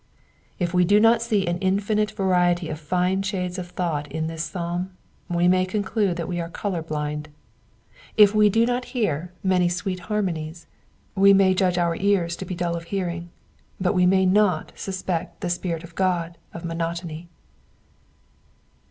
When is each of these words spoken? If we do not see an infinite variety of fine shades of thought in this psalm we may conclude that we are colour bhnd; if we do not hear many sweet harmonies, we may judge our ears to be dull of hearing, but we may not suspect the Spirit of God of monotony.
If 0.57 0.73
we 0.73 0.83
do 0.83 0.99
not 0.99 1.21
see 1.21 1.45
an 1.45 1.59
infinite 1.59 2.09
variety 2.13 2.69
of 2.69 2.79
fine 2.79 3.21
shades 3.21 3.59
of 3.59 3.69
thought 3.69 4.11
in 4.11 4.25
this 4.25 4.43
psalm 4.43 4.97
we 5.29 5.47
may 5.47 5.63
conclude 5.63 6.17
that 6.17 6.27
we 6.27 6.39
are 6.41 6.49
colour 6.49 6.81
bhnd; 6.81 7.27
if 8.17 8.33
we 8.33 8.49
do 8.49 8.65
not 8.65 8.85
hear 8.97 9.31
many 9.43 9.69
sweet 9.69 9.99
harmonies, 10.09 10.65
we 11.13 11.33
may 11.33 11.53
judge 11.53 11.77
our 11.77 11.95
ears 11.95 12.35
to 12.37 12.45
be 12.45 12.55
dull 12.55 12.75
of 12.75 12.85
hearing, 12.85 13.29
but 13.79 13.93
we 13.93 14.07
may 14.07 14.25
not 14.25 14.71
suspect 14.75 15.41
the 15.41 15.51
Spirit 15.51 15.83
of 15.83 15.93
God 15.93 16.39
of 16.51 16.65
monotony. 16.65 17.29